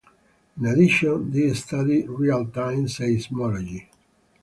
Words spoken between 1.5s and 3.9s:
studied realtime seismology.